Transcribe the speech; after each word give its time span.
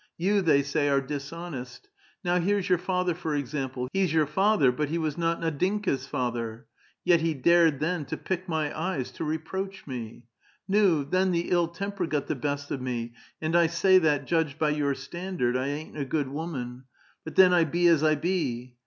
'You/ 0.17 0.41
they 0.41 0.63
say,' 0.63 0.89
are 0.89 0.99
dishonest.' 0.99 1.87
^Now 2.25 2.41
here's 2.41 2.67
your 2.67 2.79
lather^, 2.79 3.15
for 3.15 3.35
example; 3.35 3.87
he's 3.93 4.11
your 4.11 4.25
fatlier, 4.25 4.75
but 4.75 4.89
he 4.89 4.97
was 4.97 5.15
not 5.15 5.41
>iddinka's 5.41 6.07
father. 6.07 6.65
He's 7.05 7.13
a 7.13 7.17
poor 7.17 7.17
boui, 7.17 7.21
yet 7.21 7.21
he 7.21 7.33
dared 7.35 7.79
then 7.79 8.05
to 8.05 8.17
pick 8.17 8.49
my 8.49 8.75
eyes 8.75 9.11
to 9.11 9.23
reproach 9.23 9.85
me. 9.85 10.23
Nuy 10.67 11.03
then 11.07 11.29
the 11.29 11.51
ill 11.51 11.67
temper 11.67 12.07
got 12.07 12.25
the 12.25 12.33
best 12.33 12.71
of 12.71 12.81
me, 12.81 13.13
and 13.43 13.53
1 13.53 13.69
say 13.69 13.99
that, 13.99 14.25
judged 14.25 14.57
l>y 14.57 14.75
your 14.75 14.95
standard, 14.95 15.53
1 15.53 15.67
ain't 15.67 15.97
a 15.99 16.03
good 16.03 16.29
woman; 16.29 16.85
but 17.23 17.35
then 17.35 17.53
I 17.53 17.63
be 17.65 17.85
as 17.85 18.01
I) 18.03 18.15
be. 18.15 18.77